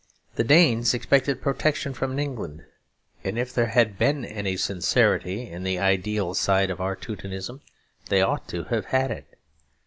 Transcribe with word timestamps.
The 0.33 0.43
Danes 0.43 0.95
expected 0.95 1.43
protection 1.43 1.93
from 1.93 2.17
England; 2.17 2.65
and 3.23 3.37
if 3.37 3.53
there 3.53 3.67
had 3.67 3.99
been 3.99 4.25
any 4.25 4.57
sincerity 4.57 5.47
in 5.47 5.61
the 5.61 5.77
ideal 5.77 6.33
side 6.33 6.71
of 6.71 6.81
our 6.81 6.95
Teutonism 6.95 7.61
they 8.09 8.23
ought 8.23 8.47
to 8.47 8.63
have 8.63 8.85
had 8.85 9.11
it. 9.11 9.37